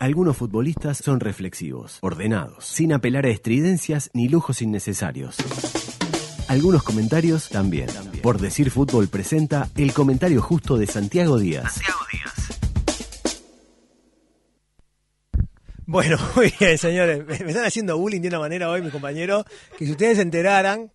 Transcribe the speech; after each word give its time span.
Algunos 0.00 0.38
futbolistas 0.38 0.96
son 0.96 1.20
reflexivos, 1.20 1.98
ordenados, 2.00 2.64
sin 2.64 2.94
apelar 2.94 3.26
a 3.26 3.28
estridencias 3.28 4.08
ni 4.14 4.30
lujos 4.30 4.62
innecesarios. 4.62 5.36
Algunos 6.48 6.82
comentarios 6.82 7.50
también. 7.50 7.88
Por 8.22 8.40
decir 8.40 8.70
fútbol 8.70 9.08
presenta 9.08 9.68
el 9.76 9.92
comentario 9.92 10.40
justo 10.40 10.78
de 10.78 10.86
Santiago 10.86 11.38
Díaz. 11.38 11.74
Santiago 11.74 12.00
Díaz. 12.10 12.60
Bueno, 15.84 16.16
muy 16.34 16.50
bien, 16.58 16.78
señores. 16.78 17.26
Me 17.26 17.50
están 17.50 17.66
haciendo 17.66 17.98
bullying 17.98 18.22
de 18.22 18.28
una 18.28 18.38
manera 18.38 18.70
hoy, 18.70 18.80
mis 18.80 18.92
compañeros, 18.92 19.44
que 19.76 19.84
si 19.84 19.90
ustedes 19.90 20.16
se 20.16 20.22
enteraran, 20.22 20.90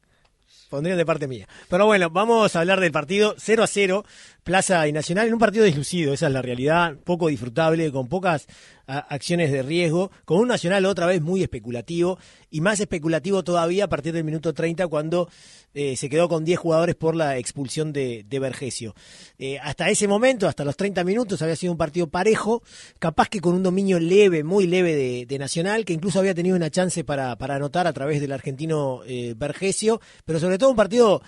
pondrían 0.69 0.97
de 0.97 1.05
parte 1.05 1.27
mía. 1.27 1.47
Pero 1.69 1.85
bueno, 1.85 2.09
vamos 2.09 2.55
a 2.55 2.59
hablar 2.59 2.79
del 2.79 2.91
partido 2.91 3.35
0 3.37 3.63
a 3.63 3.67
0, 3.67 4.03
Plaza 4.45 4.87
y 4.87 4.91
Nacional, 4.91 5.25
en 5.25 5.33
un 5.33 5.39
partido 5.39 5.65
deslucido, 5.65 6.13
esa 6.13 6.27
es 6.27 6.31
la 6.31 6.43
realidad, 6.43 6.97
poco 7.03 7.29
disfrutable, 7.29 7.91
con 7.91 8.07
pocas 8.07 8.45
acciones 8.87 9.51
de 9.51 9.63
riesgo, 9.63 10.11
con 10.25 10.39
un 10.39 10.47
Nacional 10.47 10.85
otra 10.85 11.07
vez 11.07 11.21
muy 11.21 11.41
especulativo 11.41 12.19
y 12.51 12.61
más 12.61 12.79
especulativo 12.79 13.43
todavía 13.43 13.85
a 13.85 13.89
partir 13.89 14.13
del 14.13 14.23
minuto 14.23 14.53
30 14.53 14.87
cuando 14.87 15.27
eh, 15.73 15.97
se 15.97 16.07
quedó 16.07 16.29
con 16.29 16.45
10 16.45 16.59
jugadores 16.59 16.95
por 16.95 17.15
la 17.15 17.37
expulsión 17.37 17.91
de, 17.91 18.23
de. 18.29 18.93
Eh, 19.39 19.59
hasta 19.59 19.89
ese 19.89 20.07
momento, 20.07 20.47
hasta 20.47 20.63
los 20.63 20.77
30 20.77 21.03
minutos, 21.03 21.41
había 21.41 21.55
sido 21.55 21.73
un 21.73 21.77
partido 21.77 22.07
parejo, 22.07 22.61
capaz 22.99 23.27
que 23.27 23.41
con 23.41 23.55
un 23.55 23.63
dominio 23.63 23.99
leve, 23.99 24.43
muy 24.43 24.67
leve 24.67 25.25
de, 25.25 25.39
Nacional, 25.39 25.83
que 25.83 25.93
incluso 25.93 26.19
había 26.19 26.33
tenido 26.33 26.55
una 26.55 26.69
chance 26.69 27.03
para, 27.03 27.33
anotar 27.33 27.87
a 27.87 27.93
través 27.93 28.21
del 28.21 28.31
argentino 28.31 29.01
eh, 29.05 29.33
Vergesio, 29.35 29.99
pero 30.23 30.39
sobre 30.39 30.57
todo 30.57 30.69
un 30.69 30.75
partido 30.77 31.21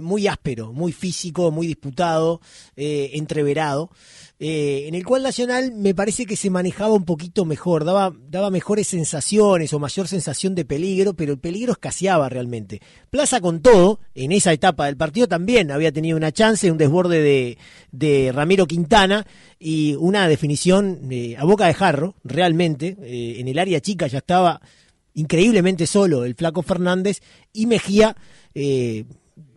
muy 0.00 0.28
áspero, 0.28 0.72
muy 0.72 0.92
físico, 0.92 1.50
muy 1.50 1.66
disputado, 1.66 2.40
entreverado. 2.76 3.90
Eh, 4.44 4.88
en 4.88 4.96
el 4.96 5.04
cual 5.04 5.22
Nacional 5.22 5.70
me 5.70 5.94
parece 5.94 6.26
que 6.26 6.34
se 6.34 6.50
manejaba 6.50 6.94
un 6.94 7.04
poquito 7.04 7.44
mejor, 7.44 7.84
daba, 7.84 8.12
daba 8.28 8.50
mejores 8.50 8.88
sensaciones 8.88 9.72
o 9.72 9.78
mayor 9.78 10.08
sensación 10.08 10.56
de 10.56 10.64
peligro, 10.64 11.14
pero 11.14 11.32
el 11.32 11.38
peligro 11.38 11.70
escaseaba 11.70 12.28
realmente. 12.28 12.80
Plaza 13.08 13.40
con 13.40 13.62
todo, 13.62 14.00
en 14.16 14.32
esa 14.32 14.52
etapa 14.52 14.86
del 14.86 14.96
partido 14.96 15.28
también 15.28 15.70
había 15.70 15.92
tenido 15.92 16.16
una 16.16 16.32
chance, 16.32 16.72
un 16.72 16.76
desborde 16.76 17.22
de, 17.22 17.56
de 17.92 18.32
Ramiro 18.32 18.66
Quintana 18.66 19.28
y 19.60 19.94
una 19.94 20.26
definición 20.26 21.06
eh, 21.12 21.36
a 21.38 21.44
boca 21.44 21.68
de 21.68 21.74
jarro, 21.74 22.16
realmente, 22.24 22.96
eh, 23.00 23.36
en 23.38 23.46
el 23.46 23.60
área 23.60 23.80
chica 23.80 24.08
ya 24.08 24.18
estaba 24.18 24.60
increíblemente 25.14 25.86
solo 25.86 26.24
el 26.24 26.34
flaco 26.34 26.62
Fernández 26.62 27.20
y 27.52 27.66
Mejía 27.66 28.16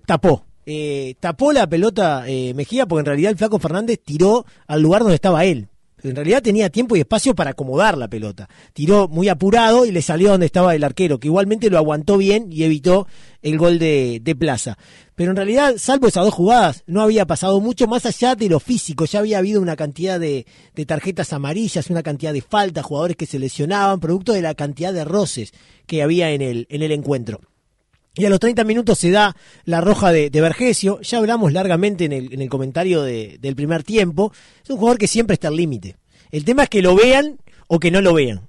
tapó 0.06 0.46
eh, 0.66 1.16
tapó 1.20 1.52
la 1.52 1.68
pelota 1.68 2.24
eh, 2.28 2.54
Mejía 2.54 2.86
porque 2.86 3.02
en 3.02 3.06
realidad 3.06 3.32
el 3.32 3.38
flaco 3.38 3.60
Fernández 3.60 4.00
tiró 4.04 4.46
al 4.68 4.82
lugar 4.82 5.02
donde 5.02 5.16
estaba 5.16 5.46
él. 5.46 5.70
En 6.04 6.16
realidad 6.16 6.44
tenía 6.44 6.70
tiempo 6.70 6.96
y 6.96 7.00
espacio 7.00 7.34
para 7.34 7.52
acomodar 7.52 7.98
la 7.98 8.08
pelota. 8.08 8.48
Tiró 8.74 9.08
muy 9.08 9.28
apurado 9.28 9.86
y 9.86 9.92
le 9.92 10.04
salió 10.04 10.30
donde 10.30 10.46
estaba 10.46 10.76
el 10.76 10.84
arquero, 10.84 11.20
que 11.20 11.28
igualmente 11.30 11.70
lo 11.72 11.80
aguantó 11.80 12.18
bien 12.18 12.48
y 12.52 12.64
evitó 12.64 13.08
el 13.42 13.58
gol 13.58 13.80
de, 13.80 14.36
Plaza. 14.38 14.78
Pero 15.16 15.32
en 15.32 15.38
realidad, 15.38 15.76
salvo 15.78 16.08
esas 16.08 16.26
dos 16.26 16.34
jugadas, 16.34 16.84
no 16.86 17.02
había 17.02 17.26
pasado 17.26 17.60
mucho 17.60 17.88
más 17.88 18.06
allá 18.06 18.36
de 18.36 18.50
lo 18.50 18.60
físico. 18.60 19.06
Ya 19.06 19.20
había 19.20 19.40
habido 19.40 19.62
una 19.62 19.76
cantidad 19.76 20.20
de, 20.20 20.46
de 20.76 20.86
tarjetas 20.86 21.34
amarillas, 21.34 21.90
una 21.90 22.04
cantidad 22.04 22.34
de 22.34 22.42
faltas, 22.42 22.86
jugadores 22.86 23.18
que 23.18 23.26
se 23.26 23.40
lesionaban, 23.40 24.00
producto 24.00 24.34
de 24.34 24.44
la 24.44 24.54
cantidad 24.54 24.94
de 24.94 25.06
roces 25.06 25.54
que 25.88 26.04
había 26.04 26.30
en 26.32 26.44
el, 26.44 26.68
en 26.70 26.84
el 26.84 26.92
encuentro. 26.92 27.40
Y 28.16 28.26
a 28.26 28.30
los 28.30 28.40
30 28.40 28.64
minutos 28.64 29.00
se 29.00 29.12
da 29.12 29.36
la 29.66 29.82
roja 29.82 30.12
de, 30.12 30.30
de. 30.30 31.00
Ya 31.02 31.18
hablamos 31.18 31.52
largamente 31.52 32.06
en 32.06 32.14
el, 32.14 32.34
en 32.34 32.42
el 32.42 32.50
comentario 32.50 33.04
del 33.04 33.56
primer 33.56 33.84
tiempo. 33.84 34.32
Es 34.64 34.70
un 34.70 34.78
jugador 34.78 34.98
que 34.98 35.08
siempre 35.08 35.34
está 35.34 35.50
al 35.50 35.58
límite. 35.58 35.98
El 36.32 36.46
tema 36.46 36.64
es 36.64 36.70
que 36.70 36.82
lo 36.82 36.96
vean 36.96 37.40
o 37.68 37.80
que 37.80 37.92
no 37.92 38.02
lo 38.02 38.14
vean 38.14 38.48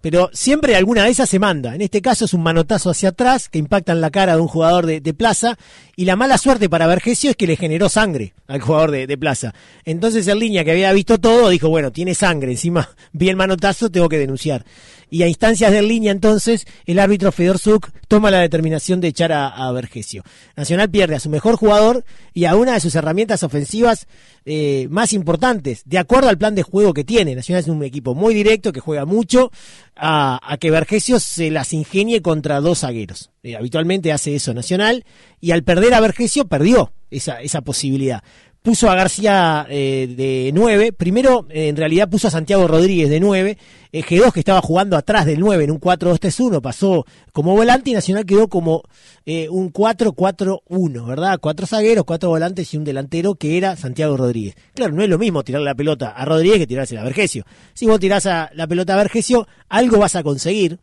pero 0.00 0.30
siempre 0.32 0.76
alguna 0.76 1.04
de 1.04 1.10
esas 1.10 1.28
se 1.28 1.38
manda. 1.38 1.74
En 1.74 1.82
este 1.82 2.00
caso 2.00 2.24
es 2.24 2.34
un 2.34 2.42
manotazo 2.42 2.90
hacia 2.90 3.10
atrás 3.10 3.48
que 3.48 3.58
impacta 3.58 3.92
en 3.92 4.00
la 4.00 4.10
cara 4.10 4.36
de 4.36 4.40
un 4.40 4.48
jugador 4.48 4.86
de, 4.86 5.14
plaza 5.14 5.58
y 5.98 6.04
la 6.04 6.14
mala 6.14 6.38
suerte 6.38 6.68
para 6.68 6.86
Vergesio 6.86 7.30
es 7.30 7.36
que 7.36 7.48
le 7.48 7.56
generó 7.56 7.88
sangre 7.88 8.32
al 8.46 8.60
jugador 8.60 8.92
de, 8.92 9.18
plaza. 9.18 9.52
Entonces 9.84 10.28
el 10.28 10.38
línea 10.38 10.62
que 10.62 10.70
había 10.70 10.92
visto 10.92 11.18
todo 11.18 11.48
dijo, 11.48 11.70
bueno, 11.70 11.90
tiene 11.90 12.14
sangre, 12.14 12.52
encima 12.52 12.88
vi 13.12 13.28
el 13.30 13.34
manotazo, 13.34 13.90
tengo 13.90 14.08
que 14.08 14.16
denunciar. 14.16 14.64
Y 15.10 15.24
a 15.24 15.26
instancias 15.26 15.72
del 15.72 15.88
línea 15.88 16.12
entonces 16.12 16.66
el 16.86 17.00
árbitro 17.00 17.32
Fedor 17.32 17.58
Zuk 17.58 17.90
toma 18.06 18.30
la 18.30 18.38
determinación 18.38 19.00
de 19.00 19.08
echar 19.08 19.32
a, 19.32 19.72
Vergesio. 19.72 20.22
Nacional 20.56 20.88
pierde 20.88 21.16
a 21.16 21.20
su 21.20 21.30
mejor 21.30 21.56
jugador 21.56 22.04
y 22.32 22.44
a 22.44 22.54
una 22.54 22.74
de 22.74 22.80
sus 22.80 22.94
herramientas 22.94 23.42
ofensivas 23.42 24.06
eh, 24.44 24.86
más 24.90 25.12
importantes, 25.12 25.82
de 25.84 25.98
acuerdo 25.98 26.28
al 26.28 26.38
plan 26.38 26.54
de 26.54 26.62
juego 26.62 26.94
que 26.94 27.02
tiene. 27.02 27.34
Nacional 27.34 27.62
es 27.62 27.68
un 27.68 27.82
equipo 27.82 28.14
muy 28.14 28.34
directo, 28.34 28.72
que 28.72 28.78
juega 28.80 29.04
mucho, 29.04 29.50
a, 29.96 30.56
que 30.60 30.70
Vergesio 30.70 31.18
se 31.18 31.50
las 31.50 31.72
ingenie 31.72 32.22
contra 32.22 32.60
dos 32.60 32.80
zagueros. 32.80 33.30
Eh, 33.42 33.56
habitualmente 33.56 34.12
hace 34.12 34.34
eso 34.34 34.52
Nacional 34.52 35.04
y 35.40 35.52
al 35.52 35.62
perder 35.62 35.94
a 35.94 36.00
Vergesio 36.00 36.46
perdió 36.48 36.92
esa, 37.10 37.40
esa 37.40 37.60
posibilidad 37.60 38.22
puso 38.68 38.90
a 38.90 38.94
García 38.94 39.66
eh, 39.70 40.14
de 40.14 40.50
9. 40.52 40.92
Primero, 40.92 41.46
en 41.48 41.74
realidad, 41.74 42.06
puso 42.06 42.28
a 42.28 42.30
Santiago 42.30 42.68
Rodríguez 42.68 43.08
de 43.08 43.18
9. 43.18 43.56
Eh, 43.92 44.02
G2, 44.02 44.30
que 44.30 44.40
estaba 44.40 44.60
jugando 44.60 44.94
atrás 44.94 45.24
del 45.24 45.40
9 45.40 45.64
en 45.64 45.70
un 45.70 45.80
4-2-3-1, 45.80 46.60
pasó 46.60 47.06
como 47.32 47.56
volante 47.56 47.88
y 47.88 47.94
Nacional 47.94 48.26
quedó 48.26 48.48
como 48.48 48.82
eh, 49.24 49.48
un 49.48 49.72
4-4-1, 49.72 51.06
¿verdad? 51.06 51.38
Cuatro 51.40 51.66
zagueros, 51.66 52.04
cuatro 52.04 52.28
volantes 52.28 52.74
y 52.74 52.76
un 52.76 52.84
delantero 52.84 53.36
que 53.36 53.56
era 53.56 53.74
Santiago 53.74 54.18
Rodríguez. 54.18 54.54
Claro, 54.74 54.92
no 54.92 55.02
es 55.02 55.08
lo 55.08 55.16
mismo 55.16 55.42
tirarle 55.42 55.64
la 55.64 55.74
pelota 55.74 56.10
a 56.10 56.26
Rodríguez 56.26 56.58
que 56.58 56.66
tirarse 56.66 56.98
a 56.98 57.04
Vergesio. 57.04 57.44
Si 57.72 57.86
vos 57.86 57.98
tirás 57.98 58.26
la 58.26 58.66
pelota 58.68 58.92
a 58.92 58.96
Vergesio, 58.98 59.48
algo 59.70 59.96
vas 59.96 60.14
a 60.14 60.22
conseguir 60.22 60.78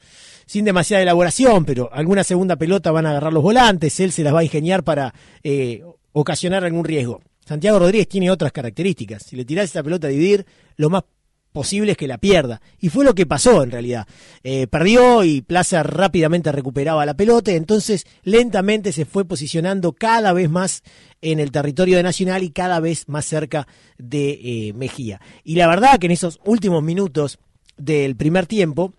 sin 0.48 0.66
demasiada 0.66 1.04
elaboración, 1.04 1.66
pero 1.66 1.94
alguna 1.94 2.24
segunda 2.24 2.56
pelota 2.56 2.90
van 2.90 3.06
a 3.06 3.12
agarrar 3.12 3.32
los 3.32 3.44
volantes, 3.44 4.00
él 4.00 4.12
se 4.12 4.24
las 4.24 4.34
va 4.34 4.40
a 4.40 4.44
ingeniar 4.44 4.84
para 4.84 5.14
eh, 5.44 5.84
ocasionar 6.14 6.64
algún 6.64 6.84
riesgo. 6.84 7.22
Santiago 7.46 7.80
Rodríguez 7.80 8.08
tiene 8.08 8.32
otras 8.32 8.52
características. 8.52 9.24
Si 9.24 9.36
le 9.36 9.46
tirás 9.46 9.66
esa 9.66 9.84
pelota 9.84 10.08
a 10.08 10.10
dividir, 10.10 10.46
lo 10.78 10.90
más 10.90 11.04
posible 11.56 11.94
es 11.94 11.98
que 11.98 12.08
la 12.08 12.18
pierda. 12.18 12.62
Y 12.82 12.90
fue 12.90 13.06
lo 13.06 13.16
que 13.16 13.26
pasó 13.26 13.64
en 13.64 13.72
realidad. 13.72 14.06
Eh, 14.44 14.68
perdió 14.68 15.24
y 15.24 15.42
Plaza 15.42 15.84
rápidamente 15.84 16.52
recuperaba 16.52 17.06
la 17.06 17.16
pelota, 17.16 17.52
entonces 17.52 18.06
lentamente 18.24 18.92
se 18.92 19.06
fue 19.06 19.24
posicionando 19.24 19.94
cada 19.94 20.34
vez 20.34 20.50
más 20.50 20.84
en 21.22 21.40
el 21.40 21.52
territorio 21.52 21.96
de 21.96 22.04
Nacional 22.04 22.44
y 22.44 22.52
cada 22.52 22.82
vez 22.82 23.08
más 23.08 23.26
cerca 23.26 23.68
de 23.98 24.32
eh, 24.44 24.74
Mejía. 24.74 25.22
Y 25.46 25.56
la 25.56 25.68
verdad 25.68 25.98
que 25.98 26.08
en 26.08 26.12
esos 26.12 26.40
últimos 26.44 26.84
minutos 26.84 27.40
del 27.78 28.18
primer 28.18 28.48
tiempo, 28.48 28.94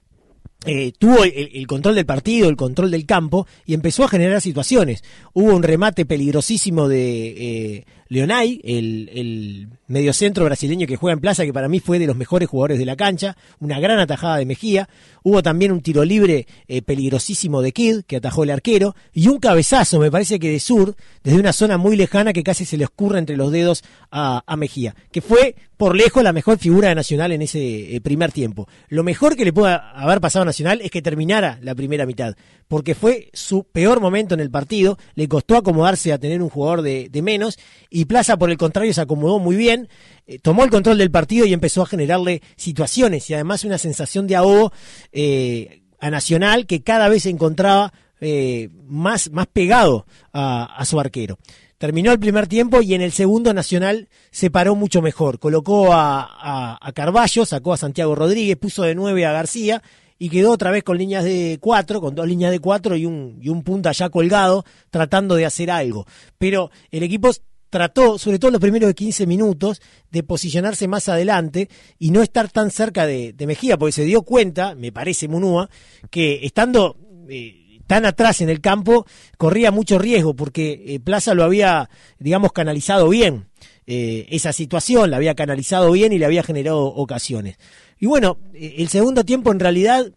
eh, 0.65 0.93
tuvo 0.99 1.25
el, 1.25 1.67
control 1.67 1.95
del 1.95 2.07
partido, 2.07 2.49
el 2.49 2.57
control 2.57 2.91
del 2.91 3.05
campo 3.05 3.47
y 3.67 3.75
empezó 3.75 4.05
a 4.05 4.09
generar 4.09 4.41
situaciones. 4.41 5.05
Hubo 5.35 5.55
un 5.55 5.63
remate 5.63 6.07
peligrosísimo 6.07 6.89
de 6.89 7.85
Leonay, 8.09 8.61
el, 8.65 9.69
mediocentro 9.89 10.45
brasileño 10.45 10.87
que 10.87 10.97
juega 10.97 11.15
en 11.15 11.21
plaza, 11.21 11.45
que 11.45 11.53
para 11.53 11.69
mí 11.69 11.81
fue 11.81 11.99
de 11.99 12.07
los 12.07 12.17
mejores 12.17 12.49
jugadores 12.49 12.79
de 12.79 12.85
la 12.85 12.97
cancha, 12.97 13.37
una 13.61 13.79
gran 13.81 13.99
atajada 13.99 14.37
de 14.37 14.47
Mejía. 14.47 14.89
Hubo 15.23 15.43
también 15.43 15.73
un 15.73 15.81
tiro 15.81 16.05
libre 16.05 16.47
eh, 16.69 16.83
peligrosísimo 16.83 17.63
de 17.63 17.73
Kid, 17.73 18.03
que 18.07 18.17
atajó 18.17 18.45
el 18.45 18.51
arquero, 18.51 18.95
y 19.13 19.29
un 19.29 19.39
cabezazo, 19.39 19.99
me 19.99 20.11
parece 20.11 20.39
que 20.39 20.51
de 20.51 20.61
sur, 20.61 20.97
desde 21.25 21.41
una 21.41 21.53
zona 21.53 21.79
muy 21.79 21.97
lejana 21.97 22.33
que 22.33 22.45
casi 22.45 22.65
se 22.65 22.77
le 22.77 22.85
escurre 22.85 23.19
entre 23.19 23.37
los 23.37 23.51
dedos 23.51 23.83
a, 24.11 24.43
Mejía, 24.57 24.95
que 25.13 25.21
fue 25.21 25.55
por 25.77 25.95
lejos 25.95 26.23
la 26.23 26.33
mejor 26.33 26.59
figura 26.59 26.89
de 26.89 26.95
Nacional 26.95 27.33
en 27.33 27.43
ese 27.43 27.95
eh, 27.95 28.01
primer 28.01 28.33
tiempo. 28.33 28.69
Lo 28.89 29.05
mejor 29.05 29.37
que 29.37 29.45
le 29.45 29.53
pudo 29.53 29.67
haber 29.67 30.21
pasado 30.21 30.45
a 30.45 30.47
Nacional 30.47 30.81
es 30.81 30.91
que 30.91 31.03
terminara 31.03 31.59
la 31.61 31.75
primera 31.75 32.07
mitad, 32.07 32.35
porque 32.69 32.95
fue 32.95 33.31
su 33.33 33.65
peor 33.65 34.01
momento 34.01 34.35
en 34.35 34.41
el 34.41 34.51
partido, 34.51 34.99
le 35.15 35.29
costó 35.29 35.57
acomodarse 35.57 36.13
a 36.13 36.19
tener 36.19 36.43
un 36.43 36.49
jugador 36.49 36.83
de, 36.83 37.09
de 37.11 37.23
menos, 37.23 37.59
y 37.91 38.07
Plaza 38.07 38.37
por 38.37 38.51
el 38.51 38.57
contrario 38.57 38.93
se 38.93 39.01
acomodó 39.01 39.39
muy 39.39 39.57
bien, 39.57 39.89
eh, 40.27 40.39
tomó 40.41 40.65
el 40.65 40.71
control 40.71 40.99
del 40.99 41.11
partido 41.11 41.47
y 41.47 41.53
empezó 41.53 41.83
a 41.83 41.87
generarle 41.87 42.43
situaciones 42.57 43.29
y 43.31 43.35
además 43.35 43.65
una 43.65 43.79
sensación 43.79 44.27
de 44.27 44.37
ahogo 44.37 44.73
eh, 45.13 45.83
a 46.01 46.11
Nacional 46.11 46.67
que 46.67 46.83
cada 46.83 47.09
vez 47.09 47.23
se 47.23 47.31
encontraba 47.31 47.93
eh, 48.21 48.71
más, 48.87 49.31
más 49.31 49.47
pegado 49.47 50.07
a, 50.33 50.83
su 50.85 50.99
arquero. 50.99 51.39
Terminó 51.79 52.11
el 52.11 52.19
primer 52.19 52.47
tiempo 52.47 52.81
y 52.81 52.95
en 52.95 53.03
el 53.03 53.13
segundo 53.13 53.53
Nacional 53.53 54.09
se 54.31 54.51
paró 54.51 54.75
mucho 54.75 55.03
mejor. 55.03 55.39
Colocó 55.39 55.93
a, 55.93 56.79
a, 56.81 56.93
Carballo, 56.93 57.45
sacó 57.45 57.75
a 57.75 57.77
Santiago 57.77 58.15
Rodríguez, 58.15 58.57
puso 58.57 58.83
de 58.83 58.95
nueve 58.95 59.27
a 59.27 59.33
García 59.33 59.83
y 60.19 60.29
quedó 60.31 60.53
otra 60.53 60.71
vez 60.71 60.83
con 60.83 60.99
líneas 60.99 61.25
de 61.25 61.59
cuatro, 61.61 62.01
con 62.01 62.15
dos 62.15 62.27
líneas 62.27 62.51
de 62.51 62.61
cuatro 62.61 62.97
y 62.97 63.07
un, 63.07 63.39
y 63.41 63.49
un 63.49 63.63
punta 63.63 63.93
ya 63.93 64.09
colgado, 64.09 64.65
tratando 64.91 65.35
de 65.35 65.47
hacer 65.47 65.71
algo. 65.71 66.07
Pero 66.39 66.71
el 66.91 67.03
equipo 67.03 67.31
trató, 67.71 68.19
sobre 68.19 68.39
todo 68.39 68.49
en 68.49 68.55
los 68.55 68.61
primeros 68.61 68.95
15 68.95 69.27
minutos, 69.27 69.83
de 70.11 70.23
posicionarse 70.23 70.89
más 70.89 71.09
adelante 71.09 71.69
y 71.99 72.11
no 72.11 72.23
estar 72.23 72.51
tan 72.51 72.71
cerca 72.71 73.07
de, 73.07 73.35
Mejía, 73.47 73.77
porque 73.77 73.93
se 73.93 74.05
dio 74.05 74.23
cuenta, 74.23 74.75
me 74.75 74.93
parece 74.93 75.29
Munúa, 75.29 75.69
que 76.11 76.47
estando 76.47 76.97
eh, 77.29 77.81
tan 77.87 78.07
atrás 78.07 78.41
en 78.41 78.49
el 78.49 78.61
campo 78.61 79.07
corría 79.37 79.71
mucho 79.71 79.99
riesgo, 79.99 80.35
porque 80.35 80.85
eh, 80.87 81.01
Plaza 81.01 81.35
lo 81.35 81.45
había, 81.45 81.89
digamos, 82.19 82.53
canalizado 82.53 83.09
bien. 83.09 83.49
Eh, 83.87 84.27
esa 84.31 84.53
situación, 84.53 85.11
la 85.11 85.17
había 85.17 85.37
canalizado 85.37 85.93
bien 85.93 86.13
y 86.13 86.19
le 86.19 86.25
había 86.25 86.43
generado 86.43 86.87
ocasiones. 86.87 87.57
Y 88.01 88.07
bueno, 88.07 88.39
eh, 88.53 88.75
el 88.79 88.89
segundo 88.89 89.25
tiempo 89.25 89.53
en 89.53 89.61
realidad 89.61 90.11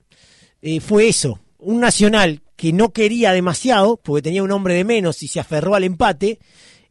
eh, 0.61 0.79
fue 0.79 1.07
eso, 1.07 1.39
un 1.59 1.79
Nacional 1.79 2.41
que 2.55 2.73
no 2.73 2.91
quería 2.91 3.31
demasiado, 3.31 3.97
porque 3.97 4.23
tenía 4.23 4.43
un 4.43 4.51
hombre 4.51 4.73
de 4.73 4.83
menos 4.83 5.21
y 5.23 5.27
se 5.27 5.39
aferró 5.39 5.75
al 5.75 5.83
empate, 5.83 6.39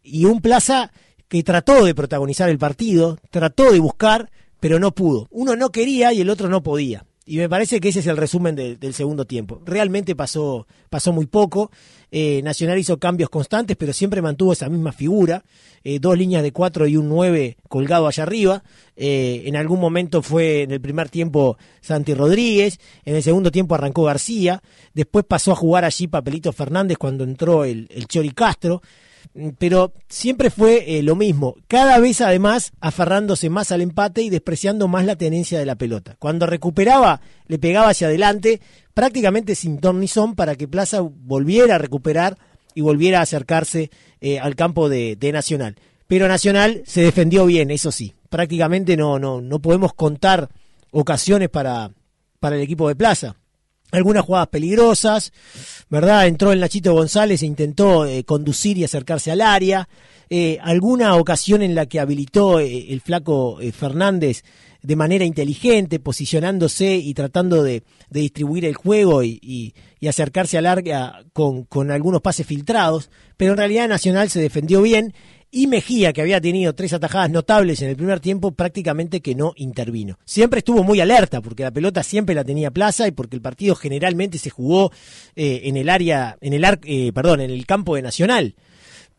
y 0.03 0.25
un 0.25 0.41
Plaza 0.41 0.93
que 1.27 1.43
trató 1.43 1.85
de 1.85 1.95
protagonizar 1.95 2.49
el 2.49 2.59
partido, 2.59 3.19
trató 3.31 3.73
de 3.73 3.81
buscar, 3.81 4.31
pero 4.61 4.79
no 4.79 4.93
pudo. 4.93 5.29
Uno 5.31 5.57
no 5.57 5.71
quería 5.71 6.13
y 6.13 6.21
el 6.21 6.31
otro 6.31 6.49
no 6.49 6.63
podía. 6.63 7.05
Y 7.31 7.37
me 7.37 7.49
parece 7.49 7.79
que 7.79 7.91
ese 7.91 8.01
es 8.01 8.07
el 8.07 8.17
resumen 8.17 8.57
del 8.57 8.95
segundo 8.95 9.27
tiempo. 9.27 9.61
Realmente 9.67 10.17
pasó, 10.17 10.67
pasó 10.89 11.13
muy 11.13 11.27
poco. 11.27 11.71
Eh, 12.11 12.41
Nacional 12.43 12.79
hizo 12.79 12.99
cambios 12.99 13.29
constantes, 13.29 13.77
pero 13.77 13.93
siempre 13.93 14.23
mantuvo 14.23 14.55
esa 14.55 14.71
misma 14.71 14.93
figura. 14.93 15.45
Eh, 15.85 15.99
dos 16.01 16.17
líneas 16.17 16.43
de 16.43 16.53
cuatro 16.53 16.87
y 16.87 16.97
un 16.97 17.07
nueve 17.07 17.59
colgado 17.69 18.07
allá 18.07 18.23
arriba. 18.23 18.63
Eh, 18.97 19.43
en 19.45 19.57
algún 19.57 19.79
momento 19.79 20.23
fue 20.23 20.63
en 20.63 20.71
el 20.71 20.81
primer 20.81 21.11
tiempo 21.11 21.59
Santi 21.83 22.15
Rodríguez. 22.15 22.81
En 23.05 23.15
el 23.15 23.23
segundo 23.23 23.51
tiempo 23.51 23.75
arrancó 23.75 24.05
García. 24.05 24.63
Después 24.95 25.27
pasó 25.29 25.53
a 25.53 25.57
jugar 25.57 25.85
allí 25.85 26.07
Papelito 26.07 26.51
Fernández 26.55 26.97
cuando 26.97 27.25
entró 27.25 27.67
el, 27.67 27.89
el 27.91 28.07
Chori 28.07 28.31
Castro 28.31 28.81
pero 29.59 29.93
siempre 30.09 30.51
fue 30.51 30.99
eh, 30.99 31.03
lo 31.03 31.17
mismo, 31.17 31.57
cada 31.69 31.99
vez 31.99 32.21
además 32.21 32.73
aferrándose 32.81 33.51
más 33.51 33.73
al 33.73 33.81
empate 33.81 34.23
y 34.23 34.31
despreciando 34.31 34.89
más 34.89 35.05
la 35.05 35.17
tenencia 35.17 35.59
de 35.59 35.67
la 35.67 35.77
pelota. 35.77 36.17
Cuando 36.19 36.47
recuperaba, 36.47 37.21
le 37.47 37.59
pegaba 37.59 37.91
hacia 37.91 38.09
adelante, 38.09 38.61
prácticamente 38.95 39.55
sin 39.55 39.79
ton 39.79 40.01
ni 40.01 40.09
son, 40.09 40.35
para 40.35 40.57
que 40.57 40.69
Plaza 40.69 41.01
volviera 41.01 41.77
a 41.77 41.79
recuperar 41.79 42.39
y 42.75 42.81
volviera 42.81 43.21
a 43.21 43.23
acercarse 43.23 43.91
eh, 44.21 44.39
al 44.39 44.57
campo 44.57 44.89
de, 44.89 45.17
Nacional. 45.33 45.77
Pero 46.07 46.29
Nacional 46.29 46.83
se 46.87 47.03
defendió 47.03 47.47
bien, 47.47 47.71
eso 47.71 47.93
sí, 47.93 48.15
prácticamente 48.31 48.97
no, 48.97 49.19
no, 49.19 49.41
no 49.41 49.61
podemos 49.61 49.93
contar 49.95 50.49
ocasiones 50.91 51.49
para, 51.49 51.91
para 52.41 52.57
el 52.57 52.63
equipo 52.63 52.89
de 52.89 52.97
Plaza 52.97 53.37
algunas 53.91 54.25
jugadas 54.25 54.49
peligrosas, 54.49 55.33
¿verdad? 55.89 56.27
Entró 56.27 56.53
el 56.53 56.61
Nachito 56.61 56.93
González 56.93 57.43
e 57.43 57.47
intentó 57.47 58.07
eh, 58.07 58.25
conducir 58.25 58.79
y 58.79 58.85
acercarse 58.85 59.31
al 59.31 59.41
área. 59.41 59.89
Eh, 60.31 60.59
alguna 60.61 61.17
ocasión 61.17 61.63
en 61.63 61.75
la 61.75 61.87
que 61.87 62.01
habilitó 62.01 62.61
eh, 62.61 62.93
el 62.93 63.01
flaco 63.01 63.59
Fernández 63.73 64.45
de 64.83 64.95
manera 64.95 65.25
inteligente, 65.25 65.99
posicionándose 65.99 66.97
y 66.97 67.15
tratando 67.15 67.63
de, 67.63 67.83
distribuir 68.11 68.65
el 68.65 68.75
juego 68.75 69.25
y, 69.25 69.75
acercarse 70.09 70.57
al 70.57 70.67
área 70.67 71.25
con, 71.33 71.65
con 71.65 71.91
algunos 71.91 72.23
pases 72.23 72.47
filtrados, 72.47 73.11
pero 73.37 73.53
en 73.53 73.59
realidad 73.59 73.89
Nacional 73.89 74.31
se 74.31 74.41
defendió 74.41 74.81
bien 74.81 75.13
y 75.51 75.67
Mejía, 75.67 76.13
que 76.13 76.21
había 76.21 76.41
tenido 76.41 76.75
tres 76.75 76.93
atajadas 76.93 77.31
notables 77.31 77.81
en 77.81 77.89
el 77.89 77.97
primer 77.97 78.21
tiempo, 78.21 78.53
prácticamente 78.53 79.21
que 79.21 79.35
no 79.35 79.55
intervino. 79.57 80.19
Siempre 80.25 80.59
estuvo 80.59 80.83
muy 80.83 81.01
alerta, 81.01 81.41
porque 81.41 81.63
la 81.63 81.71
pelota 81.71 82.03
siempre 82.03 82.35
la 82.35 82.45
tenía 82.45 82.71
Plaza 82.71 83.09
y 83.09 83.13
porque 83.13 83.37
el 83.37 83.43
partido 83.43 83.75
generalmente 83.75 84.39
se 84.39 84.51
jugó 84.51 84.93
eh, 85.35 85.63
en 85.65 85.77
el 85.77 85.89
área, 85.89 86.37
en 86.41 86.53
el 86.53 86.65
eh, 86.85 87.13
perdón, 87.15 87.41
en 87.41 87.51
el 87.51 87.65
campo 87.67 87.97
de 87.97 88.03
Nacional. 88.03 88.55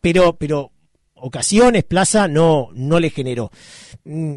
Pero, 0.00 0.36
pero 0.36 0.70
ocasiones 1.14 1.84
Plaza 1.84 2.28
no, 2.28 2.68
no 2.74 3.00
le 3.00 3.10
generó. 3.10 3.50
Mm, 4.04 4.34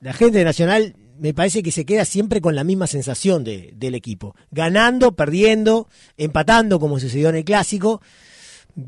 la 0.00 0.12
gente 0.12 0.38
de 0.38 0.44
Nacional 0.44 0.96
me 1.16 1.32
parece 1.32 1.62
que 1.62 1.70
se 1.70 1.84
queda 1.84 2.04
siempre 2.04 2.40
con 2.40 2.56
la 2.56 2.64
misma 2.64 2.88
sensación 2.88 3.44
del 3.44 3.94
equipo. 3.94 4.34
Ganando, 4.50 5.14
perdiendo, 5.14 5.88
empatando, 6.16 6.80
como 6.80 6.98
sucedió 6.98 7.28
en 7.28 7.36
el 7.36 7.44
clásico. 7.44 8.02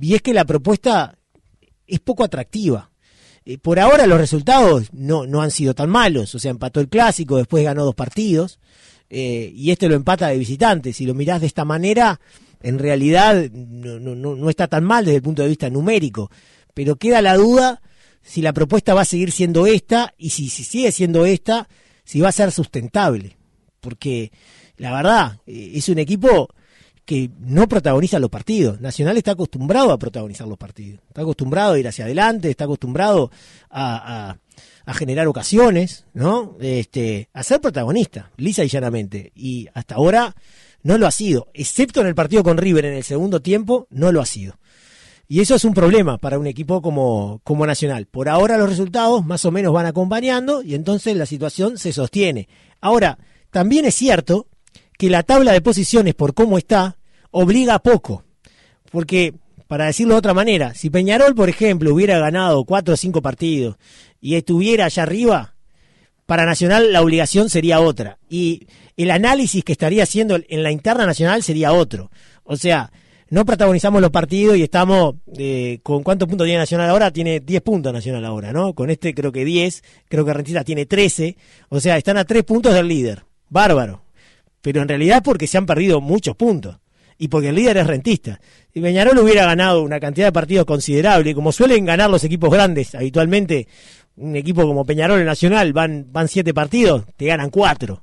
Y 0.00 0.14
es 0.16 0.22
que 0.22 0.34
la 0.34 0.44
propuesta 0.44 1.18
es 1.86 2.00
poco 2.00 2.24
atractiva. 2.24 2.90
Eh, 3.44 3.58
por 3.58 3.78
ahora 3.78 4.06
los 4.06 4.18
resultados 4.18 4.88
no, 4.92 5.26
no 5.26 5.40
han 5.40 5.50
sido 5.50 5.74
tan 5.74 5.88
malos, 5.88 6.34
o 6.34 6.38
sea, 6.38 6.50
empató 6.50 6.80
el 6.80 6.88
clásico, 6.88 7.36
después 7.36 7.62
ganó 7.62 7.84
dos 7.84 7.94
partidos, 7.94 8.58
eh, 9.08 9.52
y 9.54 9.70
este 9.70 9.88
lo 9.88 9.94
empata 9.94 10.28
de 10.28 10.38
visitante. 10.38 10.92
Si 10.92 11.06
lo 11.06 11.14
mirás 11.14 11.40
de 11.40 11.46
esta 11.46 11.64
manera, 11.64 12.20
en 12.60 12.78
realidad 12.78 13.50
no, 13.52 13.98
no, 14.00 14.34
no 14.34 14.50
está 14.50 14.66
tan 14.66 14.84
mal 14.84 15.04
desde 15.04 15.16
el 15.16 15.22
punto 15.22 15.42
de 15.42 15.48
vista 15.48 15.70
numérico, 15.70 16.30
pero 16.74 16.96
queda 16.96 17.22
la 17.22 17.36
duda 17.36 17.80
si 18.22 18.42
la 18.42 18.52
propuesta 18.52 18.94
va 18.94 19.02
a 19.02 19.06
seguir 19.06 19.30
siendo 19.30 19.66
esta 19.66 20.12
y 20.18 20.30
si, 20.30 20.48
si 20.48 20.64
sigue 20.64 20.90
siendo 20.90 21.24
esta, 21.24 21.68
si 22.04 22.20
va 22.20 22.30
a 22.30 22.32
ser 22.32 22.50
sustentable. 22.50 23.36
Porque 23.80 24.32
la 24.76 24.92
verdad, 24.92 25.40
eh, 25.46 25.72
es 25.74 25.88
un 25.88 25.98
equipo 25.98 26.48
que 27.06 27.30
no 27.38 27.68
protagoniza 27.68 28.18
los 28.18 28.28
partidos. 28.28 28.80
Nacional 28.80 29.16
está 29.16 29.30
acostumbrado 29.30 29.92
a 29.92 29.98
protagonizar 29.98 30.46
los 30.46 30.58
partidos. 30.58 31.00
Está 31.08 31.22
acostumbrado 31.22 31.74
a 31.74 31.78
ir 31.78 31.86
hacia 31.86 32.04
adelante, 32.04 32.50
está 32.50 32.64
acostumbrado 32.64 33.30
a, 33.70 34.36
generar 34.88 35.26
ocasiones, 35.28 36.04
¿no? 36.14 36.56
Este, 36.60 37.28
a 37.32 37.42
ser 37.42 37.60
protagonista, 37.60 38.30
lisa 38.36 38.64
y 38.64 38.68
llanamente. 38.68 39.32
Y 39.34 39.68
hasta 39.72 39.94
ahora 39.94 40.34
no 40.82 40.98
lo 40.98 41.06
ha 41.06 41.10
sido, 41.10 41.48
excepto 41.54 42.00
en 42.00 42.08
el 42.08 42.14
partido 42.14 42.42
con 42.42 42.58
River 42.58 42.84
en 42.84 42.94
el 42.94 43.04
segundo 43.04 43.40
tiempo, 43.40 43.86
no 43.90 44.12
lo 44.12 44.20
ha 44.20 44.26
sido. 44.26 44.58
Y 45.28 45.40
eso 45.40 45.56
es 45.56 45.64
un 45.64 45.74
problema 45.74 46.18
para 46.18 46.38
un 46.38 46.46
equipo 46.46 46.82
como, 46.82 47.40
como 47.42 47.66
Nacional. 47.66 48.06
Por 48.06 48.28
ahora 48.28 48.58
los 48.58 48.68
resultados 48.68 49.24
más 49.24 49.44
o 49.44 49.50
menos 49.50 49.72
van 49.72 49.86
acompañando 49.86 50.62
y 50.62 50.74
entonces 50.74 51.16
la 51.16 51.26
situación 51.26 51.78
se 51.78 51.92
sostiene. 51.92 52.48
Ahora, 52.80 53.18
también 53.50 53.84
es 53.84 53.94
cierto 53.94 54.46
que 54.98 55.10
la 55.10 55.22
tabla 55.22 55.52
de 55.52 55.60
posiciones 55.60 56.14
por 56.14 56.34
cómo 56.34 56.58
está 56.58 56.96
obliga 57.30 57.78
poco. 57.78 58.24
Porque, 58.90 59.34
para 59.66 59.86
decirlo 59.86 60.14
de 60.14 60.18
otra 60.18 60.34
manera, 60.34 60.74
si 60.74 60.90
Peñarol, 60.90 61.34
por 61.34 61.48
ejemplo, 61.48 61.92
hubiera 61.92 62.18
ganado 62.18 62.64
cuatro 62.64 62.94
o 62.94 62.96
cinco 62.96 63.20
partidos 63.20 63.76
y 64.20 64.36
estuviera 64.36 64.86
allá 64.86 65.02
arriba, 65.02 65.54
para 66.24 66.46
Nacional 66.46 66.92
la 66.92 67.02
obligación 67.02 67.50
sería 67.50 67.80
otra. 67.80 68.18
Y 68.28 68.66
el 68.96 69.10
análisis 69.10 69.62
que 69.64 69.72
estaría 69.72 70.02
haciendo 70.02 70.38
en 70.48 70.62
la 70.62 70.70
interna 70.70 71.06
nacional 71.06 71.42
sería 71.42 71.72
otro. 71.72 72.10
O 72.44 72.56
sea, 72.56 72.90
no 73.28 73.44
protagonizamos 73.44 74.00
los 74.00 74.10
partidos 74.10 74.56
y 74.56 74.62
estamos 74.62 75.16
eh, 75.36 75.80
con 75.82 76.02
cuántos 76.02 76.28
puntos 76.28 76.46
tiene 76.46 76.60
Nacional 76.60 76.88
ahora, 76.88 77.10
tiene 77.10 77.40
10 77.40 77.60
puntos 77.62 77.92
Nacional 77.92 78.24
ahora, 78.24 78.52
¿no? 78.52 78.72
Con 78.72 78.88
este 78.88 79.14
creo 79.14 79.32
que 79.32 79.44
10, 79.44 79.82
creo 80.08 80.24
que 80.24 80.32
Rentista 80.32 80.64
tiene 80.64 80.86
13, 80.86 81.36
o 81.68 81.80
sea, 81.80 81.96
están 81.96 82.16
a 82.16 82.24
3 82.24 82.44
puntos 82.44 82.72
del 82.72 82.88
líder. 82.88 83.24
Bárbaro 83.48 84.05
pero 84.66 84.82
en 84.82 84.88
realidad 84.88 85.22
porque 85.22 85.46
se 85.46 85.58
han 85.58 85.64
perdido 85.64 86.00
muchos 86.00 86.34
puntos 86.34 86.80
y 87.18 87.28
porque 87.28 87.50
el 87.50 87.54
líder 87.54 87.76
es 87.76 87.86
rentista. 87.86 88.40
Si 88.74 88.80
Peñarol 88.80 89.16
hubiera 89.18 89.46
ganado 89.46 89.80
una 89.80 90.00
cantidad 90.00 90.26
de 90.26 90.32
partidos 90.32 90.66
considerable, 90.66 91.36
como 91.36 91.52
suelen 91.52 91.84
ganar 91.84 92.10
los 92.10 92.24
equipos 92.24 92.50
grandes 92.50 92.92
habitualmente, 92.96 93.68
un 94.16 94.34
equipo 94.34 94.62
como 94.62 94.84
Peñarol 94.84 95.24
Nacional 95.24 95.72
van, 95.72 96.08
van 96.10 96.26
siete 96.26 96.52
partidos, 96.52 97.04
te 97.16 97.26
ganan 97.26 97.50
cuatro, 97.50 98.02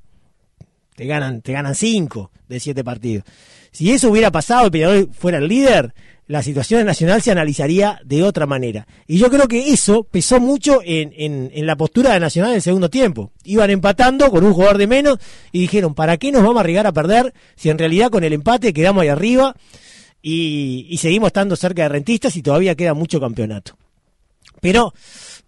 te 0.95 1.05
ganan, 1.05 1.41
te 1.41 1.51
ganan 1.51 1.75
cinco 1.75 2.31
de 2.47 2.61
siete 2.61 2.81
partidos. 2.81 3.25
Si 3.73 3.91
eso 3.91 4.09
hubiera 4.09 4.31
pasado 4.31 4.67
y 4.67 4.69
Peñarol 4.69 5.09
fuera 5.11 5.39
el 5.39 5.49
líder, 5.49 5.93
la 6.27 6.41
situación 6.41 6.85
nacional 6.85 7.21
se 7.21 7.31
analizaría 7.31 7.99
de 8.05 8.23
otra 8.23 8.45
manera. 8.45 8.87
Y 9.07 9.17
yo 9.17 9.29
creo 9.29 9.47
que 9.47 9.73
eso 9.73 10.03
pesó 10.03 10.39
mucho 10.39 10.79
en, 10.83 11.13
en, 11.53 11.65
la 11.65 11.75
postura 11.75 12.13
de 12.13 12.19
Nacional 12.19 12.51
en 12.51 12.55
el 12.57 12.61
segundo 12.61 12.89
tiempo. 12.89 13.31
Iban 13.43 13.69
empatando 13.69 14.31
con 14.31 14.45
un 14.45 14.53
jugador 14.53 14.77
de 14.77 14.87
menos 14.87 15.19
y 15.51 15.59
dijeron, 15.61 15.93
¿para 15.93 16.17
qué 16.17 16.31
nos 16.31 16.41
vamos 16.41 16.57
a 16.57 16.59
arriesgar 16.61 16.87
a 16.87 16.93
perder 16.93 17.33
si 17.55 17.69
en 17.69 17.77
realidad 17.77 18.09
con 18.09 18.23
el 18.23 18.33
empate 18.33 18.73
quedamos 18.73 19.03
ahí 19.03 19.09
arriba 19.09 19.55
y, 20.21 20.87
y 20.89 20.97
seguimos 20.97 21.27
estando 21.27 21.55
cerca 21.55 21.83
de 21.83 21.89
rentistas 21.89 22.35
y 22.37 22.41
todavía 22.41 22.75
queda 22.75 22.93
mucho 22.93 23.19
campeonato? 23.19 23.77
Pero, 24.61 24.93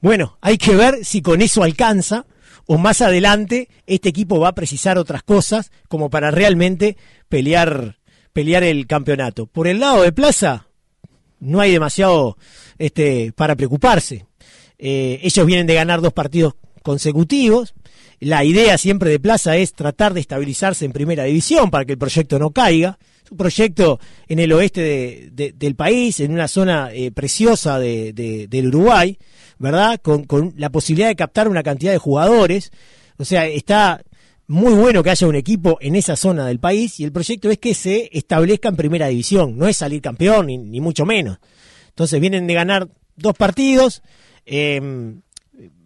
bueno, 0.01 0.38
hay 0.41 0.58
que 0.58 0.75
ver 0.75 1.05
si 1.05 1.22
con 1.22 1.41
eso 1.41 1.63
alcanza 1.63 2.25
o 2.67 2.77
más 2.77 3.01
adelante 3.01 3.70
este 3.86 4.10
equipo 4.10 4.39
va 4.39 4.50
a 4.50 4.55
precisar 4.55 4.98
otras 4.98 5.24
cosas 5.24 5.72
como 5.88 6.10
para 6.10 6.32
realmente 6.32 6.98
pelear 7.29 7.98
pelear 8.36 8.63
el 8.63 8.86
campeonato. 8.86 9.46
Por 9.46 9.65
el 9.65 9.80
lado 9.80 10.01
de 10.01 10.12
Plaza, 10.12 10.68
no 11.39 11.62
hay 11.62 11.72
demasiado 11.72 12.38
este, 12.77 13.32
para 13.32 13.56
preocuparse. 13.56 14.25
Eh, 14.77 15.22
ellos 15.24 15.46
vienen 15.46 15.65
de 15.65 15.75
ganar 15.75 16.01
dos 16.01 16.12
partidos 16.12 16.56
consecutivos. 16.84 17.74
La 18.20 18.44
idea 18.44 18.77
siempre 18.77 19.10
de 19.10 19.22
Plaza 19.22 19.56
es 19.56 19.72
tratar 19.72 20.13
de 20.13 20.20
estabilizarse 20.20 20.84
en 20.84 20.92
primera 20.92 21.24
división 21.24 21.72
para 21.72 21.86
que 21.86 21.94
el 21.94 21.98
proyecto 21.98 22.38
no 22.38 22.51
caiga. 22.51 23.00
Es 23.24 23.32
un 23.32 23.38
proyecto 23.38 24.01
en 24.27 24.39
el 24.39 24.51
oeste 24.51 25.30
del 25.32 25.75
país, 25.75 26.20
en 26.20 26.34
una 26.34 26.50
zona 26.50 26.89
eh, 26.92 27.12
preciosa 27.12 27.80
del 27.80 28.68
Uruguay, 28.68 29.18
¿verdad? 29.60 29.98
Con, 30.01 30.25
con 30.25 30.54
la 30.58 30.72
posibilidad 30.72 31.08
de 31.08 31.15
captar 31.15 31.48
una 31.48 31.63
cantidad 31.63 31.94
de 31.94 32.00
jugadores. 32.00 32.74
O 33.18 33.24
sea, 33.24 33.48
está 33.48 34.04
muy 34.48 34.74
bueno 34.74 35.02
que 35.02 35.10
haya 35.10 35.28
un 35.28 35.36
equipo 35.36 35.78
en 35.82 35.96
esa 35.96 36.16
zona 36.16 36.46
del 36.46 36.60
país 36.60 37.00
y 37.00 37.04
el 37.04 37.12
proyecto 37.12 37.50
es 37.50 37.58
que 37.58 37.74
se 37.74 38.10
establezca 38.14 38.70
en 38.70 38.75
primera 38.75 39.08
división, 39.08 39.58
no 39.58 39.68
es 39.68 39.78
salir 39.78 40.02
campeón 40.02 40.48
ni, 40.48 40.82
mucho 40.82 41.06
menos. 41.06 41.40
Entonces 41.90 42.20
vienen 42.20 42.46
de 42.46 42.54
ganar 42.54 42.88
dos 43.16 43.34
partidos, 43.36 44.04
em, 44.46 45.22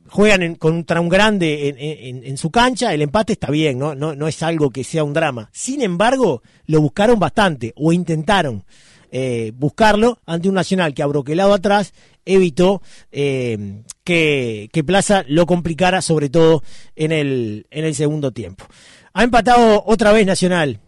juegan 0.08 0.56
contra 0.56 1.00
un 1.00 1.08
grande 1.08 2.22
en, 2.24 2.38
su 2.38 2.50
cancha, 2.50 2.94
el 2.94 3.01
empate 3.01 3.34
está 3.34 3.51
bien, 3.51 3.78
¿no? 3.78 3.96
¿no? 3.96 4.16
No 4.16 4.28
es 4.28 4.42
algo 4.44 4.72
que 4.72 4.84
sea 4.84 5.04
un 5.04 5.13
drama. 5.13 5.50
Sin 5.54 5.82
embargo, 5.82 6.42
lo 6.66 6.82
buscaron 6.82 7.20
bastante 7.20 7.74
o 7.75 7.94
intentaron 7.94 8.66
eh, 9.12 9.54
buscarlo 9.56 10.20
ante 10.25 10.50
un 10.50 10.56
Nacional 10.56 10.94
que 10.94 11.04
abroquelado 11.04 11.54
atrás 11.54 11.94
evitó 12.25 12.82
em, 13.12 13.84
que, 14.10 14.72
que 14.74 14.84
Plaza 14.84 15.24
lo 15.28 15.46
complicara, 15.46 16.01
sobre 16.01 16.30
todo 16.30 16.63
en 16.96 17.12
el, 17.12 17.68
en 17.70 17.86
el 17.86 17.94
segundo 17.94 18.32
tiempo. 18.32 18.66
Ha 19.13 19.24
empatado 19.24 19.84
otra 19.86 20.12
vez 20.12 20.25
Nacional. 20.25 20.80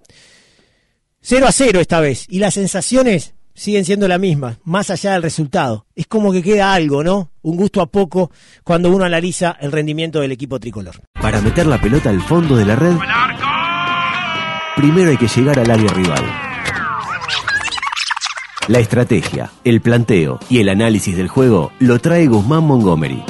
0 1.22 1.46
a 1.46 1.52
0 1.52 1.80
esta 1.80 2.00
vez. 2.00 2.26
Y 2.30 2.40
las 2.40 2.56
sensaciones 2.56 3.36
siguen 3.54 3.86
siendo 3.86 4.08
las 4.08 4.20
mismas, 4.20 4.58
más 4.64 4.90
allá 4.90 5.14
del 5.14 5.22
resultado. 5.22 5.86
Es 5.96 6.08
como 6.08 6.32
que 6.32 6.42
queda 6.42 6.74
algo, 6.74 7.04
¿no? 7.04 7.30
Un 7.44 7.58
gusto 7.58 7.82
a 7.82 7.86
poco 7.86 8.32
cuando 8.64 8.90
uno 8.90 9.06
analiza 9.06 9.56
el 9.62 9.72
rendimiento 9.72 10.20
del 10.20 10.32
equipo 10.32 10.60
tricolor. 10.60 10.96
Para 11.14 11.42
meter 11.42 11.68
la 11.68 11.80
pelota 11.80 12.10
al 12.10 12.24
fondo 12.24 12.56
de 12.56 12.66
la 12.66 12.76
red, 12.76 12.96
primero 14.76 15.12
hay 15.12 15.18
que 15.18 15.28
llegar 15.28 15.60
al 15.60 15.70
área 15.70 15.94
rival. 15.94 16.41
La 18.68 18.80
estrategia, 18.80 19.52
el 19.64 19.82
planteo 19.82 20.40
y 20.48 20.60
el 20.60 20.70
análisis 20.70 21.18
del 21.18 21.28
juego 21.28 21.72
lo 21.80 21.98
trae 22.00 22.28
Guzmán 22.28 22.64
Montgomery. 22.64 23.24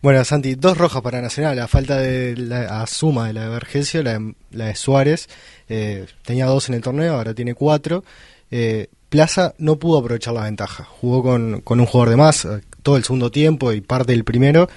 Bueno, 0.00 0.24
Santi, 0.24 0.54
dos 0.54 0.78
rojas 0.78 1.02
para 1.02 1.20
Nacional, 1.20 1.58
a 1.58 1.68
falta 1.68 1.98
de 1.98 2.34
la 2.34 2.86
suma 2.86 3.26
de 3.26 3.34
la 3.34 3.48
de 3.48 4.02
la, 4.02 4.32
la 4.52 4.64
de 4.66 4.74
Suárez, 4.74 5.28
eh, 5.68 6.06
tenía 6.22 6.46
dos 6.46 6.70
en 6.70 6.76
el 6.76 6.80
torneo, 6.80 7.14
ahora 7.14 7.34
tiene 7.34 7.54
cuatro. 7.54 8.04
Eh, 8.50 8.88
Plaza 9.10 9.54
no 9.58 9.76
pudo 9.76 9.98
aprovechar 9.98 10.32
la 10.32 10.44
ventaja, 10.44 10.84
jugó 10.84 11.22
con, 11.22 11.60
con, 11.60 11.78
un 11.78 11.86
jugador 11.86 12.10
de 12.10 12.16
más 12.16 12.44
eh, 12.46 12.62
todo 12.82 12.96
el 12.96 13.04
segundo 13.04 13.30
tiempo 13.30 13.72
y 13.72 13.82
parte 13.82 14.12
del 14.12 14.24
primero. 14.24 14.68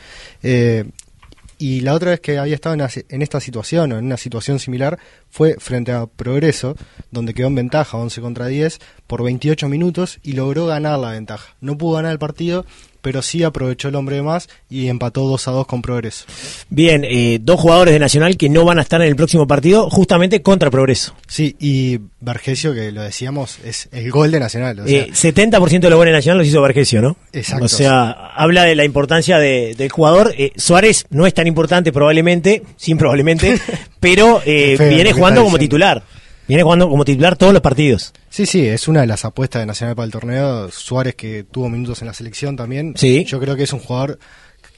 Y 1.60 1.82
la 1.82 1.94
otra 1.94 2.12
vez 2.12 2.22
que 2.22 2.40
había 2.40 2.56
estado 2.56 2.74
en, 3.10 3.22
esta 3.22 3.42
situación 3.42 3.92
o 3.92 4.00
en 4.00 4.06
una 4.06 4.16
situación 4.16 4.60
similar 4.60 4.98
fue 5.30 5.58
frente 5.60 5.92
a 5.92 6.08
Progreso, 6.08 6.78
donde 7.12 7.34
quedó 7.34 7.48
en 7.48 7.56
ventaja 7.56 7.98
11 7.98 8.22
contra 8.22 8.48
10 8.48 8.80
por 9.06 9.24
28 9.24 9.68
minutos 9.68 10.20
y 10.24 10.34
logró 10.34 10.66
ganar 10.68 10.98
la 11.00 11.12
ventaja. 11.12 11.58
No 11.60 11.78
pudo 11.78 11.98
ganar 11.98 12.14
el 12.14 12.20
partido, 12.20 12.66
pero 13.02 13.22
sí 13.22 13.44
aprovechó 13.44 13.88
el 13.88 13.96
hombre 13.96 14.18
de 14.18 14.22
más 14.22 14.50
y 14.70 14.88
empató 14.88 15.28
2 15.28 15.48
a 15.48 15.52
2 15.52 15.68
con 15.68 15.82
Progreso. 15.82 16.26
Bien, 16.70 17.04
eh, 17.04 17.40
dos 17.42 17.60
jugadores 17.60 17.94
de 17.94 18.00
Nacional 18.00 18.38
que 18.38 18.50
no 18.50 18.66
van 18.66 18.80
a 18.80 18.82
estar 18.82 19.02
en 19.02 19.08
el 19.08 19.16
próximo 19.16 19.48
partido 19.48 19.90
justamente 19.90 20.42
contra 20.42 20.70
Progreso. 20.70 21.16
Sí, 21.28 21.56
y 21.60 22.00
Vergesio, 22.20 22.74
que 22.74 22.92
lo 22.92 23.02
decíamos, 23.02 23.60
es 23.64 23.90
el 23.92 24.12
gol 24.12 24.32
de 24.32 24.40
Nacional. 24.40 24.80
O 24.80 24.86
70% 24.86 25.74
eh, 25.74 25.80
de 25.80 25.90
los 25.90 25.98
goles 25.98 26.12
de 26.12 26.18
Nacional 26.18 26.38
los 26.40 26.48
hizo 26.48 26.62
Vergesio, 26.62 27.02
¿no? 27.02 27.18
Exacto. 27.34 27.66
O 27.66 27.70
sea, 27.70 28.12
habla 28.36 28.64
de 28.64 28.76
la 28.76 28.86
importancia 28.86 29.38
del 29.40 29.90
jugador. 29.90 30.34
Eh, 30.38 30.52
Suárez 30.56 31.06
no 31.10 31.26
es 31.26 31.34
tan 31.34 31.48
importante 31.48 31.92
probablemente, 31.92 32.64
sin 32.78 32.98
probablemente, 32.98 33.60
pero 34.00 34.42
viene 34.46 35.14
jugando 35.14 35.44
como 35.44 35.58
titular. 35.58 36.04
Viene 36.50 36.64
jugando 36.64 36.90
como 36.90 37.06
titular 37.06 37.38
todos 37.38 37.54
los 37.54 37.62
partidos. 37.62 38.12
Sí, 38.28 38.48
sí, 38.48 38.66
es 38.66 38.88
una 38.88 39.02
de 39.02 39.06
las 39.06 39.24
apuestas 39.24 39.62
de 39.62 39.68
Nacional 39.68 39.96
para 39.96 40.08
el 40.08 40.12
torneo. 40.12 40.72
Suárez, 40.72 41.14
que 41.14 41.44
tuvo 41.44 41.70
minutos 41.70 42.02
en 42.02 42.08
la 42.08 42.14
selección 42.16 42.56
también. 42.56 42.96
Sí. 42.98 43.24
Yo 43.26 43.40
creo 43.40 43.56
que 43.56 43.62
es 43.62 43.72
un 43.72 43.78
jugador 43.78 44.18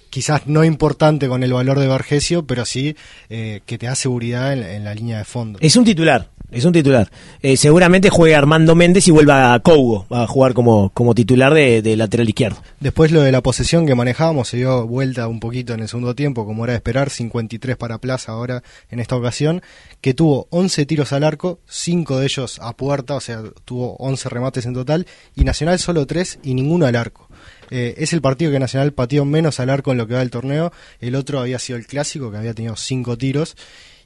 quizás 0.09 0.47
no 0.47 0.65
importante 0.65 1.29
con 1.29 1.43
el 1.43 1.53
valor 1.53 1.79
de 1.79 1.87
Vargesio, 1.87 2.45
pero 2.45 2.65
sí 2.65 2.97
eh, 3.29 3.61
que 3.65 3.77
te 3.77 3.85
da 3.85 3.95
seguridad 3.95 4.51
en, 4.51 4.83
la 4.83 4.93
línea 4.93 5.19
de 5.19 5.23
fondo. 5.23 5.59
Es 5.61 5.77
un 5.77 5.85
titular, 5.85 6.27
es 6.51 6.65
un 6.65 6.73
titular. 6.73 7.09
Eh, 7.41 7.57
seguramente 7.57 8.09
juegue 8.09 8.35
Armando 8.35 8.75
Méndez 8.75 9.07
y 9.07 9.11
vuelva 9.11 9.53
a 9.53 9.59
Cougo, 9.61 10.05
a 10.09 10.27
jugar 10.27 10.53
como, 10.53 10.89
como 10.93 11.15
titular 11.15 11.53
de, 11.53 11.95
lateral 11.95 12.27
izquierdo. 12.27 12.61
Después 12.79 13.11
lo 13.11 13.21
de 13.21 13.31
la 13.31 13.41
posesión 13.41 13.85
que 13.85 13.95
manejábamos 13.95 14.49
se 14.49 14.57
dio 14.57 14.85
vuelta 14.85 15.27
un 15.27 15.39
poquito 15.39 15.73
en 15.73 15.79
el 15.79 15.87
segundo 15.87 16.13
tiempo, 16.13 16.45
como 16.45 16.65
era 16.65 16.73
de 16.73 16.77
esperar, 16.77 17.09
53 17.09 17.77
para 17.77 17.97
Plaza 17.99 18.33
ahora 18.33 18.63
en 18.89 18.99
esta 18.99 19.15
ocasión, 19.15 19.61
que 20.01 20.13
tuvo 20.13 20.47
11 20.49 20.85
tiros 20.85 21.13
al 21.13 21.23
arco, 21.23 21.59
5 21.67 22.19
de 22.19 22.25
ellos 22.25 22.59
a 22.61 22.75
puerta, 22.75 23.15
o 23.15 23.21
sea, 23.21 23.41
tuvo 23.65 23.95
11 23.97 24.29
remates 24.29 24.65
en 24.65 24.73
total, 24.73 25.07
y 25.35 25.43
Nacional 25.43 25.79
solo 25.79 26.05
3 26.05 26.39
y 26.43 26.53
ninguno 26.53 26.85
al 26.85 26.95
arco. 26.95 27.29
Eh, 27.69 27.95
es 27.97 28.11
el 28.11 28.21
partido 28.21 28.51
que 28.51 28.59
Nacional 28.59 28.91
pateó 28.91 29.23
menos 29.23 29.61
al 29.61 29.69
arco 29.69 29.93
en 29.93 29.97
lo 29.97 30.05
que 30.05 30.13
va 30.13 30.19
del 30.19 30.29
torneo. 30.29 30.73
El 30.99 31.15
otro 31.15 31.39
había 31.39 31.57
sido 31.57 31.79
el 31.79 31.87
clásico, 31.87 32.29
que 32.29 32.37
había 32.37 32.53
tenido 32.53 32.75
cinco 32.75 33.17
tiros. 33.17 33.55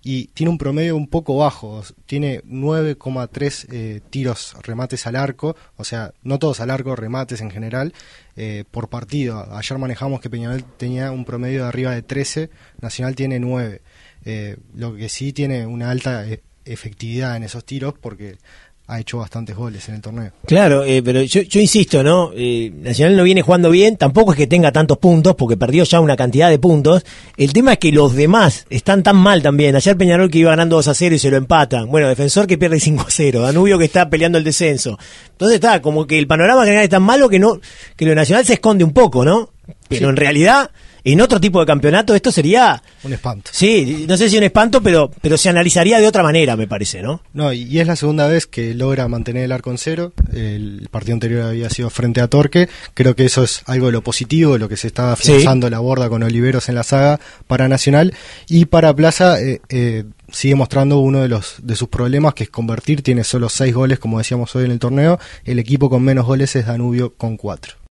Y 0.05 0.27
tiene 0.27 0.51
un 0.51 0.57
promedio 0.57 0.95
un 0.95 1.07
poco 1.07 1.35
bajo. 1.35 1.83
Tiene 2.05 2.43
9,3 2.43 3.65
eh, 3.71 4.01
tiros, 4.09 4.55
remates 4.61 5.07
al 5.07 5.15
arco. 5.15 5.55
O 5.77 5.83
sea, 5.83 6.13
no 6.21 6.37
todos 6.39 6.59
al 6.59 6.69
arco, 6.69 6.95
remates 6.95 7.41
en 7.41 7.49
general. 7.49 7.91
Eh, 8.37 8.65
por 8.69 8.87
partido. 8.87 9.51
Ayer 9.53 9.77
manejamos 9.79 10.21
que 10.21 10.29
Peñarol 10.29 10.63
tenía 10.77 11.11
un 11.11 11.25
promedio 11.25 11.63
de 11.63 11.69
arriba 11.69 11.91
de 11.91 12.03
13. 12.03 12.51
Nacional 12.81 13.15
tiene 13.15 13.39
9. 13.39 13.81
lo 14.75 14.95
que 14.95 15.09
sí 15.09 15.33
tiene 15.33 15.65
una 15.65 15.89
alta 15.89 16.23
efectividad 16.65 17.35
en 17.35 17.43
esos 17.43 17.65
tiros 17.65 17.95
porque 17.99 18.37
ha 18.87 18.99
hecho 18.99 19.17
bastantes 19.17 19.55
goles 19.55 19.87
en 19.89 19.95
el 19.95 20.01
torneo. 20.01 20.31
Claro, 20.45 20.83
eh, 20.83 21.01
pero 21.01 21.23
yo, 21.23 21.41
insisto, 21.59 22.03
¿no? 22.03 22.31
Eh, 22.35 22.71
Nacional 22.75 23.17
no 23.17 23.23
viene 23.23 23.41
jugando 23.41 23.71
bien, 23.71 23.97
tampoco 23.97 24.31
es 24.31 24.37
que 24.37 24.45
tenga 24.45 24.71
tantos 24.71 24.99
puntos, 24.99 25.35
porque 25.35 25.57
perdió 25.57 25.83
ya 25.83 25.99
una 25.99 26.15
cantidad 26.15 26.49
de 26.49 26.59
puntos. 26.59 27.03
El 27.35 27.51
tema 27.51 27.73
es 27.73 27.79
que 27.79 27.91
los 27.91 28.13
demás 28.13 28.67
están 28.69 29.01
tan 29.01 29.15
mal 29.15 29.41
también. 29.41 29.75
Ayer 29.75 29.97
Peñarol 29.97 30.29
que 30.29 30.37
iba 30.39 30.51
ganando 30.51 30.75
2 30.75 30.87
a 30.87 30.93
0 30.93 31.15
y 31.15 31.19
se 31.19 31.31
lo 31.31 31.37
empatan. 31.37 31.89
Bueno, 31.89 32.07
Defensor 32.07 32.45
que 32.45 32.57
pierde 32.57 32.79
5 32.79 33.05
a 33.07 33.09
0. 33.09 33.41
Danubio 33.41 33.79
que 33.79 33.85
está 33.85 34.09
peleando 34.09 34.37
el 34.37 34.43
descenso. 34.43 34.99
Entonces 35.31 35.55
está, 35.55 35.81
como 35.81 36.05
que 36.05 36.19
el 36.19 36.27
panorama 36.27 36.63
general 36.63 36.83
es 36.83 36.89
tan 36.89 37.03
malo 37.03 37.27
que 37.27 37.39
no, 37.39 37.59
que 37.95 38.05
lo 38.05 38.13
Nacional 38.13 38.45
se 38.45 38.53
esconde 38.53 38.83
un 38.83 38.93
poco, 38.93 39.25
¿no? 39.25 39.49
Pero 39.89 40.09
en 40.09 40.15
realidad 40.15 40.69
en 41.13 41.21
otro 41.21 41.39
tipo 41.39 41.59
de 41.59 41.67
campeonato 41.67 42.15
esto 42.15 42.31
sería... 42.31 42.81
Un 43.03 43.13
espanto. 43.13 43.51
Sí, 43.53 44.05
no 44.07 44.17
sé 44.17 44.27
si 44.27 44.37
un 44.37 44.43
espanto, 44.43 44.81
pero, 44.81 45.11
pero 45.21 45.37
se 45.37 45.49
analizaría 45.49 45.99
de 45.99 46.07
otra 46.07 46.23
manera, 46.23 46.55
me 46.55 46.67
parece, 46.67 47.03
¿no? 47.03 47.21
No, 47.33 47.53
y, 47.53 47.79
es 47.79 47.85
la 47.85 47.95
segunda 47.95 48.27
vez 48.27 48.47
que 48.47 48.73
logra 48.73 49.07
mantener 49.07 49.43
el 49.43 49.51
arco 49.51 49.69
en 49.69 49.77
cero. 49.77 50.13
El 50.33 50.87
partido 50.89 51.13
anterior 51.13 51.43
había 51.43 51.69
sido 51.69 51.91
frente 51.91 52.21
a 52.21 52.27
Torque. 52.27 52.69
Creo 52.95 53.15
que 53.15 53.25
eso 53.25 53.43
es 53.43 53.61
algo 53.67 53.85
de 53.85 53.91
lo 53.91 54.01
positivo, 54.01 54.57
lo 54.57 54.67
que 54.67 54.77
se 54.77 54.87
está 54.87 55.11
afianzando 55.11 55.69
la 55.69 55.79
borda 55.79 56.09
con 56.09 56.23
Oliveros 56.23 56.69
en 56.69 56.75
la 56.75 56.83
saga 56.83 57.19
para 57.47 57.67
Nacional. 57.67 58.13
Y 58.49 58.65
para 58.65 58.93
Plaza... 58.93 59.39
Eh, 59.39 59.61
eh, 59.69 60.05
sigue 60.31 60.55
mostrando 60.55 60.99
uno 60.99 61.21
de 61.21 61.29
los 61.29 61.57
de 61.61 61.75
sus 61.75 61.87
problemas 61.87 62.33
que 62.33 62.45
es 62.45 62.49
convertir 62.49 63.03
tiene 63.03 63.23
solo 63.23 63.47
seis 63.47 63.73
goles 63.73 63.99
como 63.99 64.17
decíamos 64.17 64.55
hoy 64.55 64.65
en 64.65 64.71
el 64.71 64.79
torneo 64.79 65.19
el 65.43 65.59
equipo 65.59 65.89
con 65.89 66.01
menos 66.01 66.25
goles 66.25 66.55
es 66.55 66.65
Danubio 66.65 67.13
con 67.13 67.37
cuatro 67.37 67.75